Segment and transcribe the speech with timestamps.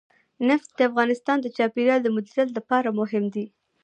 [0.47, 3.45] نفت د افغانستان د چاپیریال د مدیریت لپاره مهم دي.